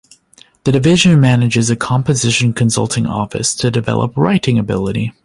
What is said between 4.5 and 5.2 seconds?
ability.